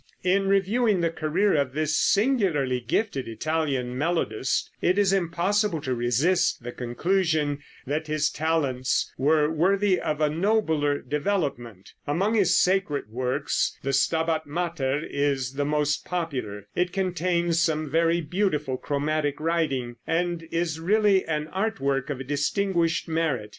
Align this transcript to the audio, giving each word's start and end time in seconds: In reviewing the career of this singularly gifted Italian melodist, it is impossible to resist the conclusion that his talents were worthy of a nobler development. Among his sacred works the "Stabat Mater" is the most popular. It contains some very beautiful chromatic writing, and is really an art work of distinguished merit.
In 0.23 0.47
reviewing 0.47 1.01
the 1.01 1.11
career 1.11 1.53
of 1.53 1.73
this 1.73 1.95
singularly 1.95 2.79
gifted 2.79 3.27
Italian 3.27 3.95
melodist, 3.95 4.71
it 4.81 4.97
is 4.97 5.13
impossible 5.13 5.79
to 5.81 5.93
resist 5.93 6.63
the 6.63 6.71
conclusion 6.71 7.59
that 7.85 8.07
his 8.07 8.31
talents 8.31 9.13
were 9.19 9.47
worthy 9.51 9.99
of 10.01 10.19
a 10.19 10.27
nobler 10.27 10.97
development. 10.97 11.91
Among 12.07 12.33
his 12.33 12.57
sacred 12.57 13.09
works 13.09 13.77
the 13.83 13.93
"Stabat 13.93 14.47
Mater" 14.47 15.05
is 15.07 15.53
the 15.53 15.65
most 15.65 16.03
popular. 16.03 16.65
It 16.75 16.91
contains 16.91 17.61
some 17.61 17.87
very 17.87 18.21
beautiful 18.21 18.77
chromatic 18.77 19.39
writing, 19.39 19.97
and 20.07 20.47
is 20.49 20.79
really 20.79 21.25
an 21.25 21.47
art 21.49 21.79
work 21.79 22.09
of 22.09 22.25
distinguished 22.25 23.07
merit. 23.07 23.49